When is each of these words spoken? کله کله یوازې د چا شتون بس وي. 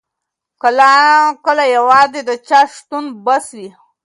کله 0.61 0.91
کله 1.45 1.63
یوازې 1.75 2.21
د 2.29 2.31
چا 2.47 2.59
شتون 2.75 3.05
بس 3.25 3.45
وي. 3.57 3.69